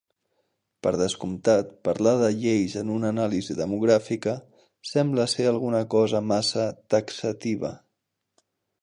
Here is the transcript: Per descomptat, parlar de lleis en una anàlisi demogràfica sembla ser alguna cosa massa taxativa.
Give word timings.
Per 0.85 0.93
descomptat, 1.01 1.75
parlar 1.87 2.13
de 2.21 2.31
lleis 2.45 2.77
en 2.81 2.89
una 2.95 3.11
anàlisi 3.15 3.59
demogràfica 3.61 4.35
sembla 4.95 5.29
ser 5.37 5.49
alguna 5.53 5.85
cosa 5.97 6.27
massa 6.35 6.69
taxativa. 6.97 7.75